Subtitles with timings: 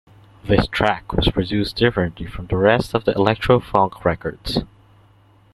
[0.43, 4.61] This track was produced differently from the rest of the electro-funk records.